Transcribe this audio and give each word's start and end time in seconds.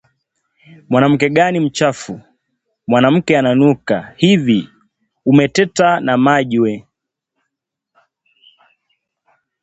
"Mwanamke 0.89 1.27
gani 1.35 1.59
mchafu! 1.59 2.13
Mwanamke 2.87 3.39
unanuka! 3.39 4.13
Hivi 4.17 4.69
umeteta 5.25 5.99
na 5.99 6.17
maji 6.17 6.59
we 6.59 6.87